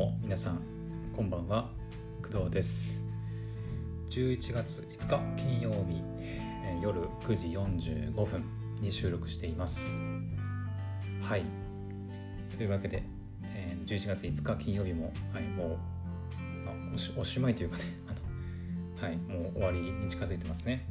[0.00, 0.62] も皆さん
[1.14, 1.68] こんばんは。
[2.22, 3.06] 工藤です。
[4.08, 6.02] 11月5日金曜日、
[6.82, 8.42] 夜9時45分
[8.80, 10.00] に収録しています。
[11.20, 11.44] はい。
[12.56, 13.02] というわけで、
[13.84, 15.78] 11月5日金曜日も、はい、も
[16.92, 20.86] う、おしおしまいというかね あのはいもう終わりに近づいてますね。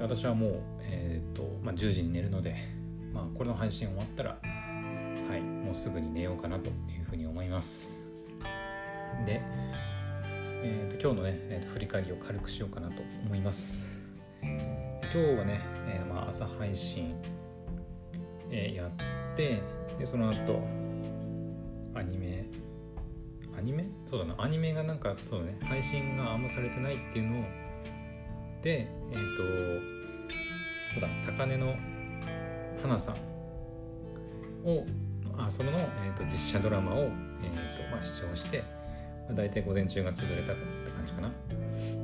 [0.00, 2.56] 私はもう、えーとまあ、10時に寝るので、
[3.14, 4.40] まあ、これの配信終わったら
[5.28, 8.05] はい、もうすぐに寝ようかなというふうに思います。
[9.24, 9.40] で、
[10.62, 14.04] えーと今日のね、えーと振り返りを軽くしようかなと思います。
[14.42, 17.14] 今日はね、えーまあ、朝配信、
[18.50, 18.90] えーやっ
[19.36, 19.62] て
[19.98, 20.60] でその後
[21.94, 22.46] アニメ。
[23.56, 23.86] アニメ？
[24.04, 24.34] そうだな。
[24.38, 25.56] アニメがなんかそうだね。
[25.62, 27.42] 配信があんまされてないっていうのを
[28.60, 29.42] でえっ、と
[30.92, 31.08] そうだ。
[31.24, 31.74] 高根の
[32.82, 33.14] 花さん
[34.68, 34.84] を
[35.38, 37.10] あその、えー、と実写ドラマを、えー
[37.76, 38.62] とまあ、視聴して、
[39.34, 41.32] 大体午前中が潰れたって感じかな。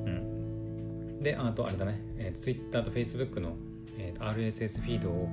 [0.07, 3.57] うん、であとあれだね、えー、Twitter と Facebook の、
[3.99, 5.29] えー RSS フィードを、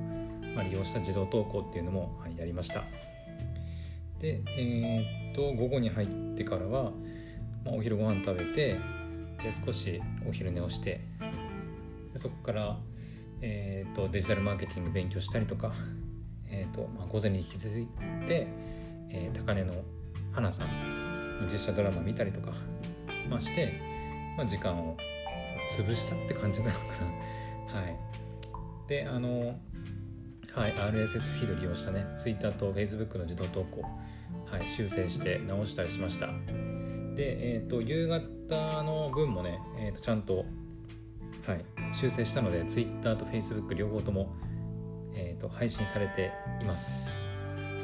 [0.55, 2.83] まあ、利用した自動投稿っていうのも、はい、やりました。
[4.19, 6.91] で、えっ、と午後に入ってからは、
[7.65, 8.77] まあ、お昼ご飯食べて
[9.41, 11.01] で少しお昼寝をして
[12.11, 12.77] でそこから、
[13.41, 15.71] えー、とデジタルマーケティング勉強したりとか
[16.51, 17.85] えーとまあ、午前に引き続い
[18.27, 18.47] て、
[19.09, 19.73] えー高根の
[20.31, 20.98] 花さん
[21.51, 22.53] 実写ドラマ見たりとか、
[23.29, 23.73] まあ、して、
[24.37, 24.97] まあ、時間を
[25.77, 26.85] 潰したって感じなのか
[27.73, 27.81] な。
[27.81, 27.95] はい、
[28.87, 29.59] であの、
[30.53, 33.83] はい、RSS フィード利用したね Twitter と Facebook の自動投稿、
[34.51, 36.27] はい、修正して直したりしました。
[36.27, 40.45] で、えー、と夕方の分もね、えー、とちゃんと、
[41.45, 44.33] はい、修正したので Twitter と Facebook 両方とも
[45.19, 47.21] えー、と配信されています、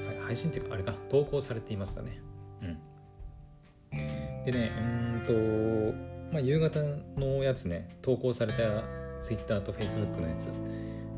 [0.08, 2.22] はい、配信っていうかあれか投稿されていますだね
[2.62, 2.78] うん
[4.46, 4.82] でねう
[5.24, 6.80] んとまあ夕方
[7.18, 8.84] のやつね投稿された
[9.22, 10.50] Twitter と Facebook のやつ。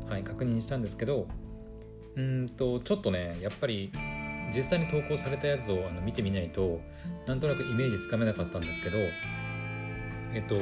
[0.08, 1.28] はい確認したんですけど
[2.16, 3.92] うんとちょっとねやっぱり
[4.54, 6.80] 実際に投稿されたやつをあの見てみないと
[7.26, 8.96] なんとなくイメージつかめなかったんですけど
[10.32, 10.54] えっと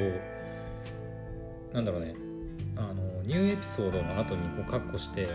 [1.73, 2.15] なんだろうね
[2.75, 5.27] あのニューエピソードの後にこうカッコして、え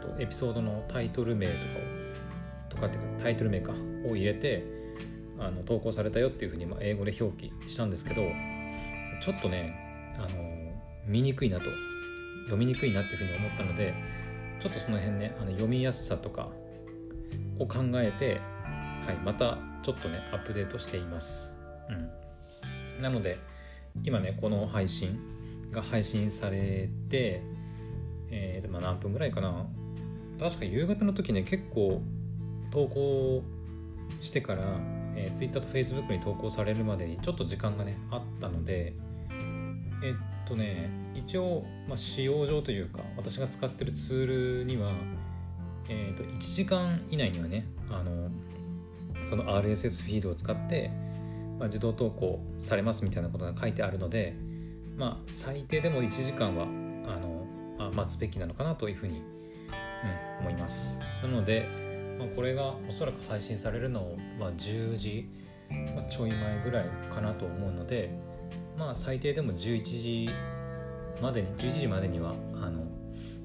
[0.00, 2.02] ー、とエピソードのタイトル名とかを
[2.68, 3.72] とかっていうかタイトル名か
[4.06, 4.64] を入れて
[5.46, 8.22] あの投稿されたよっていうふうに、ま、英語で表記したんですけど
[9.20, 10.72] ちょっとねあの
[11.06, 11.66] 見にくいなと
[12.44, 13.94] 読みにくいなっていうふうに思ったので
[14.60, 16.48] ちょっとその辺ねあの読みやすさとか
[17.58, 18.40] を考えて、
[19.06, 21.56] はい、またちょっとねアップデートしています。
[21.88, 23.38] うん、なので
[24.04, 25.18] 今ねこの配信
[25.70, 27.42] が配信されて、
[28.30, 29.66] えーまあ、何分ぐらいかな
[30.38, 32.02] 確か夕方の時ね結構
[32.70, 33.42] 投稿
[34.20, 34.62] してから、
[35.22, 38.94] えー、Twitter と Facebook に投稿されるまでにちょっと時間がねあったので
[40.02, 40.14] えっ
[40.46, 44.90] とね一応、まあ、使用上というか私が使ってるツールには、
[45.88, 48.28] えー、と1時間以内にはねあの
[49.28, 50.90] その RSS フィードを使って、
[51.58, 54.34] まあ、自動投稿されますみたいなことが書いてあるので
[54.96, 56.66] まあ最低でも1時間はあ
[57.18, 57.46] の
[57.78, 61.00] あ待つべきなのかなというふうに、うん、思います。
[61.22, 61.81] なので、
[62.22, 65.28] まあ、これがおそらく配信されるのは10時、
[65.92, 68.10] まあ、ちょい前ぐらいかなと思うので
[68.78, 70.30] まあ最低でも11時
[71.20, 72.84] までに11時までにはあの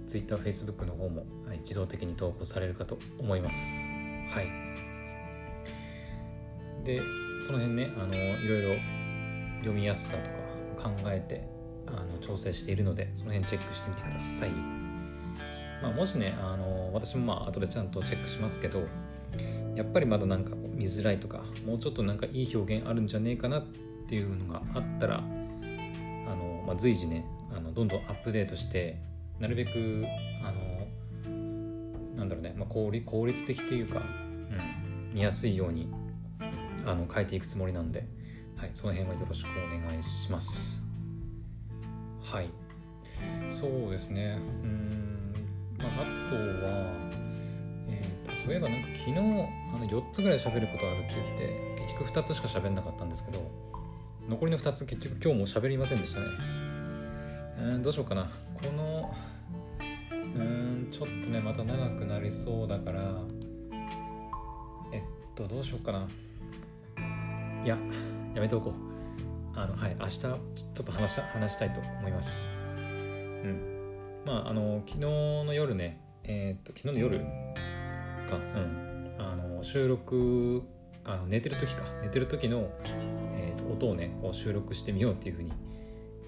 [0.06, 3.92] Twitter、Facebook の方も、はい、自動的に投稿されるかと思います。
[4.30, 4.68] はい。
[6.86, 7.02] で
[7.46, 8.76] その辺ねあのいろいろ
[9.60, 10.30] 読みやすさと
[10.82, 11.46] か考えて
[11.88, 14.50] あの調整しているのでその辺チェックしてみてください、
[15.82, 18.84] まあ、もしねあの私もまあ後でちゃんとチェックしますけど
[19.76, 23.66] やっぱりまだなんか見づらいとかもうちょっとなんかいい表現あるんじゃねえかなっ
[24.08, 27.26] ていうのがあったらあの、まあ、随時ね
[27.56, 28.98] あのどんどんアップデートして
[29.40, 30.06] なるべく
[30.44, 30.88] あの
[32.16, 35.88] なんだろうね、まあ、効率効率的というか、うん、見やすいように
[36.86, 38.08] あの変えていくつもりなので、
[38.56, 40.84] はい、その辺はよろしくお願いします。
[42.24, 42.50] はい、
[43.52, 44.40] そうですね。
[44.64, 45.34] うん、
[45.78, 46.94] ま、あとは、
[47.90, 53.40] えーと、そういえばなんか昨日あの4つぐらい喋ることあるって言って、結局2つしか喋んなかったんですけど、
[54.30, 56.26] 残りの2つ結局今日も喋りませんでしたね。
[57.60, 58.30] うん、どうしようかな。
[58.62, 59.14] この、
[60.36, 63.02] うん、ちょっとね、また長くなりそうだから、
[64.92, 65.02] えっ
[65.36, 66.08] と、どうしようかな。
[67.64, 67.78] いや、
[68.36, 69.60] やめておこう。
[69.60, 72.52] あの、はい、明日、ちょっと話した話したいと思います。
[72.78, 74.22] うん。
[74.26, 77.20] まあ、あの、昨日の夜ね、えーっと、昨日の夜
[78.30, 79.16] か、うん。
[79.18, 80.64] あの、収録
[81.08, 81.86] あ寝てる時か。
[82.02, 82.70] 寝てる時の、
[83.38, 85.54] えーと、音をねこう収録してみようっていうふうに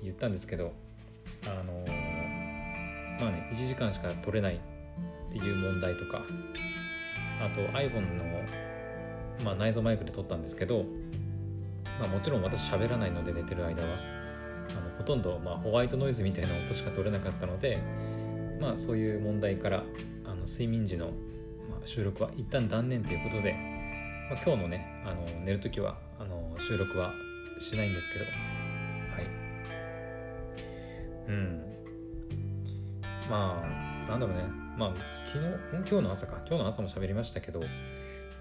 [0.01, 0.71] 言ったんですけど
[1.45, 1.73] あの
[3.19, 4.59] まあね1時間しか撮れないっ
[5.31, 6.23] ていう問題とか
[7.41, 8.23] あと iPhone の、
[9.43, 10.85] まあ、内蔵マイクで撮ったんですけど、
[11.99, 13.97] まあ、もちろん私喋らないので寝てる間は。
[14.69, 17.79] あのほとんどまあホワイトノイズみたいな音しか取れなかったので
[18.59, 19.83] まあそういう問題から
[20.25, 21.07] あの睡眠時の、
[21.69, 23.53] ま、収録は一旦断念ということで、
[24.29, 27.13] まあ、今日のねあの寝る時はあの収録は
[27.59, 28.31] しないんですけどは
[29.21, 29.25] い。
[31.27, 31.61] うん。
[33.29, 33.63] ま
[34.05, 34.43] あなんだろうね。
[34.77, 34.93] まあ
[35.25, 35.45] 昨日
[35.89, 36.37] 今日の朝か。
[36.47, 37.61] 今日の朝も喋りましたけど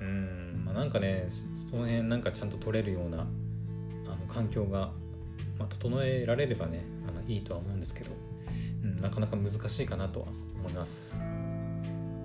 [0.00, 3.23] うん、まあ、なんかねその辺なんかちゃんと取れるようなあ
[4.11, 4.91] の環境が
[5.59, 8.12] まあ、整えられればねあのいいとは思うんですけど、
[9.00, 10.26] なかなか難しいかなとは
[10.56, 11.20] 思います。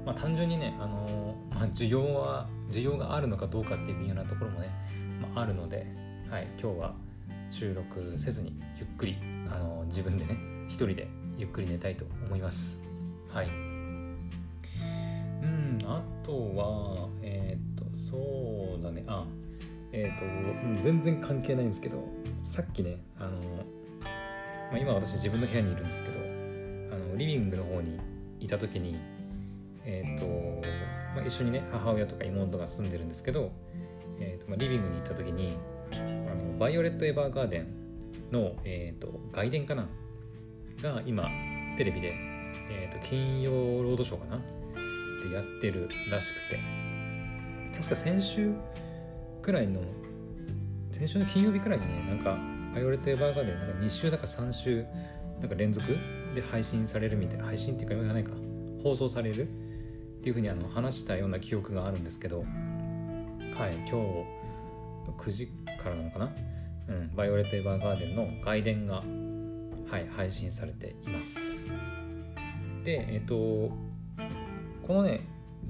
[0.05, 4.69] まあ、単純にね、あのー、まあ、需要は需要があるのかどうかっていう微妙なところもね、
[5.21, 5.87] まあ、あるので、
[6.29, 6.93] はい、今日は
[7.51, 9.17] 収録せずにゆっくり、
[9.49, 10.37] あのー、自分でね
[10.67, 11.07] 一人で
[11.37, 12.83] ゆっくり寝たいと思います。
[13.29, 13.47] はい。
[13.47, 19.25] うん、あとは、えっ、と、そうだね、あ、
[19.91, 20.19] えっ、
[20.77, 22.03] と、全然関係ないんですけど、
[22.43, 23.29] さっきねあの、
[24.69, 26.19] まあ、今私自分の部屋にいるんですけど
[27.15, 27.99] リビングの方に
[28.39, 28.95] いた時に
[29.85, 30.67] えっ、ー、と、
[31.15, 33.51] まあ、一緒にね母親とか妹が住んでるんですけど、
[34.19, 35.57] えーとまあ、リビングに行った時に
[35.91, 37.67] あのバイオレット・エヴァーガーデン
[38.31, 39.87] の、えーと、外伝かな？
[40.81, 41.27] が今
[41.77, 42.13] テレビで、
[42.69, 43.51] えーと、金曜
[43.83, 44.41] ロードショーかな？
[45.27, 46.59] でやってるらしくて。
[47.73, 48.53] 確か先週
[49.41, 49.81] くらいの
[50.91, 52.37] 先週の金曜日くらいにねなんか
[52.73, 54.85] バイオレット・エヴァーガーデンなんか2週だか3週
[55.39, 55.97] なんか連続
[56.33, 58.31] で配信されるみたい配信っていうか言わないか。
[58.83, 62.43] 放送されるっていうふうにあの話したような記憶があるんですけどは
[63.69, 64.25] い今日
[65.17, 65.47] 9時
[65.81, 66.35] からなのかな？
[66.89, 69.03] うんバイオレット・エヴァーガーデンの外伝がは
[69.99, 71.67] い配信されています。
[72.83, 75.21] でえっ、とこのね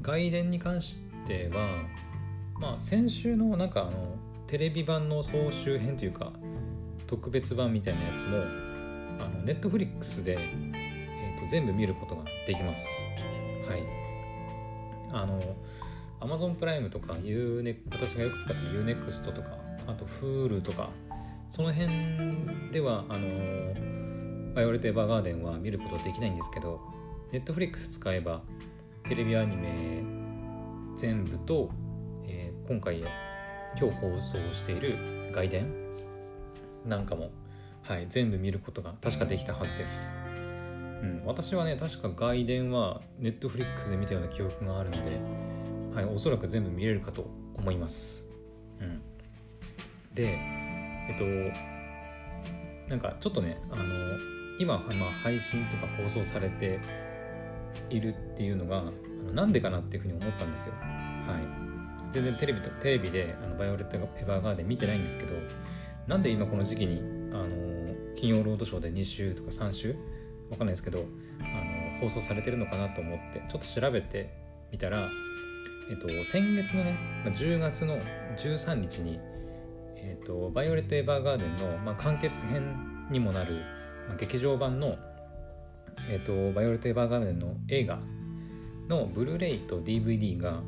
[0.01, 1.83] 外伝に関しては
[2.59, 4.15] まあ先週のなんかあの
[4.47, 6.33] テレビ版の総集編というか
[7.05, 8.62] 特別版みたいなやつも
[9.45, 12.87] ネットフリックスで、えーと、全部見ることができます。
[13.67, 13.83] はい。
[15.11, 15.39] あの
[16.19, 20.89] Amazon プライムとか UNE 私がよく使ってる UNEXT とかあと Hulu とか
[21.49, 26.79] その辺ではあのバイオレット・エヴァーガーデンは見ることできないんですけど
[27.31, 28.41] Netflix 使えば
[29.07, 30.03] テレビアニメ
[30.95, 31.69] 全部と、
[32.25, 32.99] えー、今回
[33.79, 34.97] 今日放送している
[35.31, 35.83] 外伝
[36.85, 37.31] なんかも、
[37.83, 40.15] はい、全部見ることが確かできたはずです。
[41.01, 45.19] うん、私はね確か外伝はネットフリックスで見たような記憶があるので、
[45.93, 47.25] はい、おそらく全部見れるかと
[47.55, 48.25] 思います。
[48.79, 49.01] うん、
[50.13, 53.83] でえっとなんかちょっとねあの
[54.59, 56.79] 今、まあ、配信とか放送されて
[57.89, 58.83] いるっていうのが
[59.33, 60.75] なんでかなっていうふうに思ったんですよ。
[60.75, 61.63] はい
[62.13, 65.33] 全然テレビとテレビであのバイオレット・エヴァーガーデン見てないんですけど
[66.05, 67.47] なんで今この時期にあの
[68.15, 69.95] 金曜ロードショーで2週とか3週
[70.49, 71.05] わかんないですけど
[71.39, 74.33] あの放送されてるのかなと思ってちょっと調べて
[74.71, 75.09] みたら、
[75.89, 77.97] えっと、先月のね10月の
[78.37, 79.19] 13日に、
[79.95, 83.61] えっと、バイオレット・エヴァーガーデンの、まあ、完結編にもなる、
[84.07, 84.97] まあ、劇場版の、
[86.09, 87.99] えっと、バイオレット・エヴァーガーデンの映画
[88.87, 90.61] のブルーレイと DVD が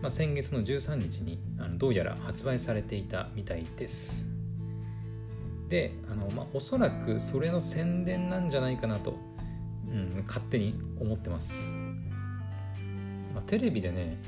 [0.00, 4.37] まあ、先月の13日にあのどうやら発売されていたみたいです。
[5.68, 9.18] であの、まあ、おそらくそれの宣伝なんじゃないかなと、
[9.88, 11.70] うん、勝手に思ってます。
[13.34, 14.18] まあ、テレビでね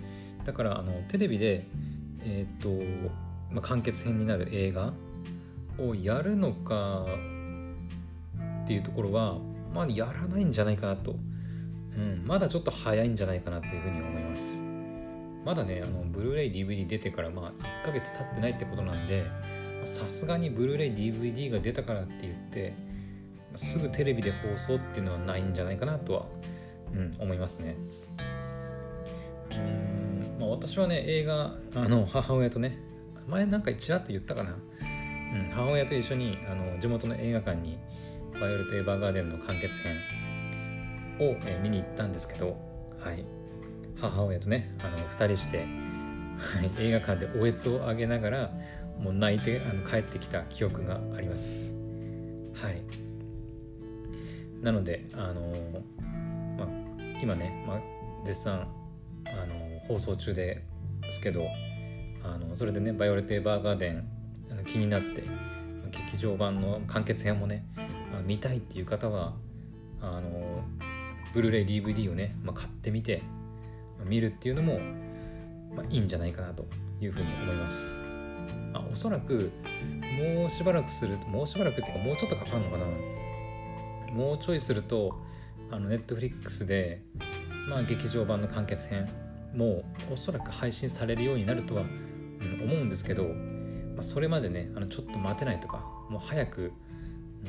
[0.45, 1.67] だからあのテレビで
[2.25, 2.69] えっ、と、
[3.51, 4.93] まあ、完結編になる映画
[5.79, 7.07] をやるのか
[8.65, 9.39] っていうところは
[9.75, 11.13] まあやらないんじゃないかなと、
[11.97, 14.63] うん、まだちょっと早いんじゃないかなというふうに思います。
[15.45, 19.25] まだねあのブルーレイ DVD 出てからまあ1ヶ月経ってないってことなんで
[19.85, 22.75] さすがにブルーレイ DVD が出たからって言って
[23.55, 26.27] すぐテレビで放送っていうのはないんじゃないかなとは、
[26.95, 27.77] うん、思いますね。
[29.51, 32.79] うん、まあ、私はね映画あの母親とね
[33.27, 37.79] 前なんかちらっと言ったかな、うん、母親と一緒にあの地元の映画館に
[38.41, 39.97] バイオレット・エヴァーガーデンの完結編
[41.19, 42.57] を、えー、見に行ったんですけど
[43.01, 43.25] はい。
[44.01, 48.51] 母親とねあの2人して、はい映画館でおえつをあげながら
[49.00, 51.75] もう泣いてあの帰ってきた記憶があります
[52.54, 52.83] はい
[54.62, 55.83] なのであの
[56.59, 56.69] ま、
[57.23, 57.80] 今ね、まあ、
[58.25, 58.69] 絶賛
[59.25, 60.62] あの放送中で
[61.11, 61.47] すけど
[62.23, 64.09] あのそれでね「バイオレット・エヴァーガーデン」
[64.66, 65.25] 気になって
[65.90, 67.64] 劇場版の完結編もね
[68.26, 69.35] 見たいっていう方は
[70.00, 70.62] あの
[71.33, 73.23] ブルーレイ DVD をね、まあ、買ってみて
[74.04, 74.80] 見るっていうのも、
[75.75, 76.66] まあ、いいんじゃないかなと
[77.00, 78.10] いうふうに思います。
[78.73, 79.50] まあ、おそらく
[80.19, 82.87] もうしばらくするもうしばらくっていうかもうちょっとかかるのかな。
[84.12, 85.21] もうちょいすると
[85.71, 87.03] あのネットフリックスで、
[87.69, 89.09] まあ、劇場版の完結編
[89.55, 96.73] もうおそらく配信されるようになるとは、うん、思うんですけど、まあ、それまでねあのちょっと待てないとかもう早く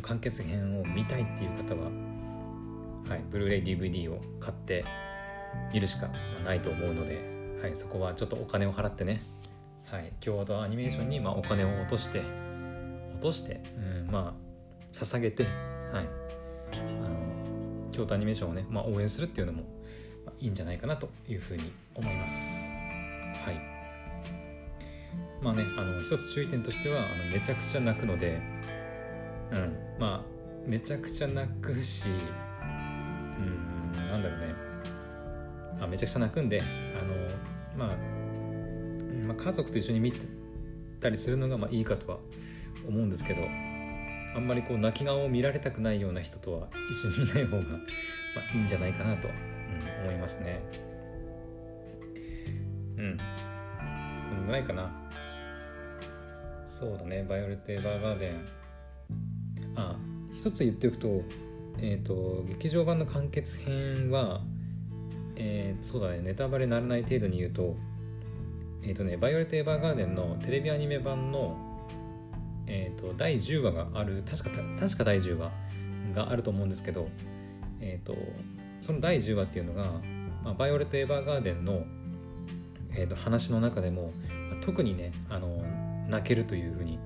[0.01, 1.89] 完結編を見たいっていう方は、
[3.09, 4.85] はい、ブルーレイ DVD を買って
[5.73, 6.09] 見るしか
[6.45, 9.21] ないと思うので、はい、そこはちょっとお金を払ってね、
[9.91, 12.21] はい、共同アニメーションにまあお金を落として
[13.13, 16.07] 落として、うん、まあ捧げて、はい、
[16.71, 19.63] あの京都アニメーションをね、まあ、応援するっていうのも
[20.39, 22.69] いいんじゃないかなというふうに思います。
[23.45, 23.61] はい。
[25.41, 28.39] まあね、あの一つ注意点としてはあのめちゃくちゃ泣くので、
[29.51, 30.31] うん、まあ
[30.65, 34.55] めちゃくちゃ泣くし、うん、なんだろうね、
[35.81, 36.65] あめちゃくちゃ泣くんで、あ
[37.03, 37.97] のまあ、
[39.27, 40.19] まあ、家族と一緒に見て
[40.99, 42.19] たりするのがまあいいかとは
[42.87, 43.41] 思うんですけど、
[44.35, 47.79] あんまりこう泣き顔を見られたくないような人とは一緒にいない方がま
[48.53, 50.61] あいいんじゃないかなと、うん、思いますね。
[52.97, 53.17] うん。
[53.17, 54.91] このぐらいかな。
[56.67, 58.47] そうだね、バイオレット・エヴァーガーデン。
[59.75, 59.95] あ、
[60.33, 61.23] 一つ言っておくと、
[61.77, 64.41] えっ、ー、と、劇場版の完結編は、
[65.35, 67.75] えー、そうだね、ネタバレにならない程度に言うと、
[68.83, 71.71] えっ、ー、とね、バイオレット・エヴァーガーデンのテレビアニメ版の
[72.73, 75.51] えーと、第10話がある確か確か第10話
[76.15, 77.09] があると思うんですけど、
[77.81, 78.15] えーと、
[78.79, 79.83] その第10話っていうのが、
[80.43, 81.83] まあ、バイオレット・エヴァーガーデンの、
[82.93, 84.13] えーと、話の中でも、
[84.49, 85.61] まあ、特にねあの
[86.07, 86.97] 泣けるというふうに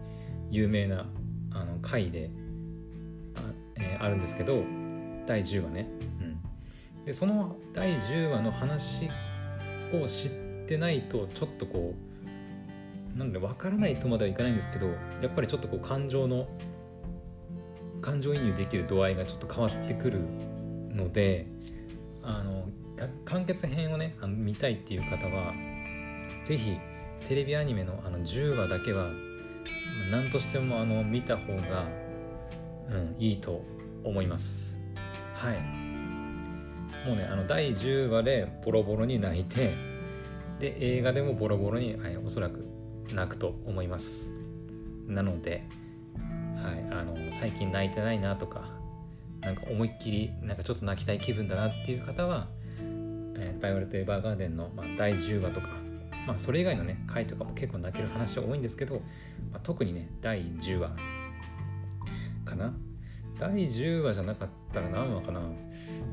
[0.51, 1.07] 有名な
[1.51, 2.29] あの回で
[3.35, 3.39] あ,、
[3.77, 4.63] えー、あるんですけど
[5.25, 5.89] 第10話ね、
[6.21, 9.09] うん、でその第10話の話
[9.93, 10.44] を知って
[10.77, 11.93] ないとちょっとこ
[13.15, 14.87] うなので分からないとまではいかないんですけど
[15.21, 16.47] やっぱりちょっとこう感情の
[18.01, 20.19] 感情移入できる度合いがちょっと変わってくる
[20.91, 21.47] ので
[22.21, 22.67] あの
[23.25, 25.53] 完結編をねあの見たいっていう方は
[26.43, 26.77] 是非
[27.27, 29.09] テレビアニメのあの10話だけは
[30.11, 31.87] 何としてもあの見た方が、
[32.89, 33.63] うん、いいと
[34.03, 34.79] 思います。
[35.33, 35.57] はい。
[37.07, 39.94] もうねあの第10話でボロボロに泣いて
[40.59, 42.65] で映画でもボロボロに、はい、おそらく
[43.13, 44.33] 泣くと思います。
[45.07, 45.63] なので、
[46.55, 48.69] はい、あの最近泣いてないなとか
[49.41, 52.47] なんか思いっきりなんかちょっと泣きたい気分だなっていう方は
[53.37, 55.69] 「えー、バイオレット・エヴァーガーデンの」まあ、第10話とか、
[56.25, 58.95] まあ、それ以外のね回とかも結構泣ける話は多いんですけど、
[59.51, 60.95] まあ、特にね第10話
[62.43, 62.73] かな。
[63.37, 65.41] 第10話じゃなかったら何話かな。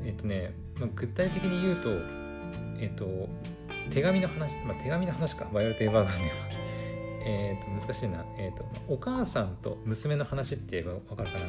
[0.03, 1.89] えっ、ー、とね、まあ、具体的に言うと
[2.77, 3.29] えっ、ー、と
[3.89, 5.45] 手紙の話、まあ、手紙の話か。
[5.53, 6.33] バイオレット・エヴァーガーデンは。
[7.25, 11.39] え、と難しいな、えーと、お母さんと娘の話って言えば分かるか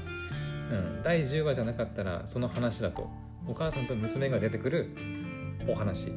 [0.70, 3.10] な、うん、第10話じゃなかったらその話だと
[3.48, 4.90] お母さんと娘が出てくる
[5.66, 6.12] お話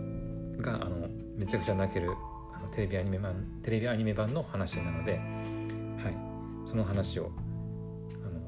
[0.60, 2.12] があのめちゃくちゃ泣ける
[2.54, 3.34] あのテレビアニメ版
[3.64, 7.32] テレビアニメ版の話なので、はい、その話を
[8.24, 8.40] あの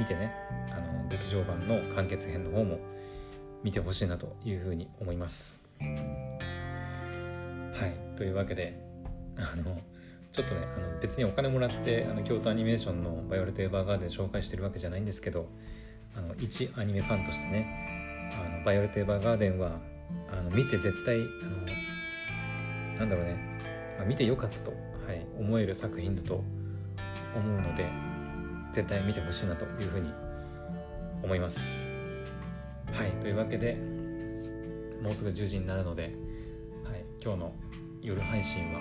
[0.00, 0.46] 見てね。
[0.70, 2.78] あの劇場版の完結編の方も
[3.62, 5.62] 見てほしいなというふうに思います。
[8.16, 8.78] というわけで
[9.36, 9.78] あの
[10.32, 15.48] ちょっとねあの別にお金もらってあの京都アニメーションの「バイオレット・エヴァーガーデン」紹介してるわけじゃないんですけど
[16.16, 19.80] あの一アニメファンとしてね「あのバイオレット・エヴァーガーデンは」
[20.32, 21.26] あの見て絶対あの
[22.98, 23.36] なんだろうね、
[23.98, 26.42] まあ、見てよかったと、はい、思える作品だと
[27.34, 27.86] 思うので
[28.72, 30.12] 絶対見てほしいなというふうに
[31.22, 31.88] 思います。
[32.92, 33.76] はいというわけで
[35.02, 36.08] もうすぐ10時になるので、は
[36.94, 37.52] い、今日の
[38.06, 38.78] 夜配信は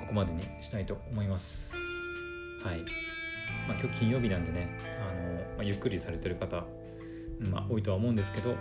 [0.00, 1.74] ここまでにしたいと思います。
[2.64, 2.78] はい。
[3.68, 4.66] まあ今日金曜日なんでね
[4.98, 6.64] あの、まあ、ゆっくりされてる方、
[7.38, 8.54] まあ、多いとは思うんですけど、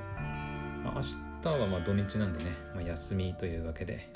[0.83, 1.01] まあ、明
[1.41, 4.09] 日はま土日なんでね、ま、休みというわけで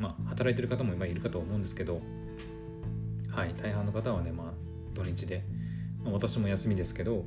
[0.00, 2.00] ま働いてる方も今いるかと思うんですけど
[3.30, 3.54] はい。
[3.56, 4.52] 大半の方はねまあ
[4.94, 5.44] 土日で、
[6.02, 7.24] ま、私も休みですけど、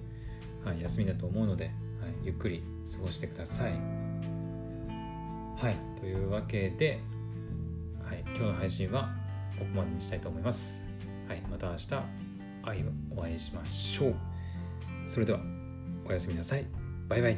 [0.65, 1.74] はい、休みだと思うので、はい、
[2.25, 4.00] ゆっくり過ごしてください。
[5.61, 6.99] はいというわけで
[8.03, 9.11] はい、今日の配信は
[9.59, 10.87] ここまでにしたいと思います。
[11.27, 11.93] はい、また明日
[13.15, 14.15] お会いしましょう。
[15.07, 15.39] それでは
[16.03, 16.65] おやすみなさい。
[17.07, 17.37] バイバイ。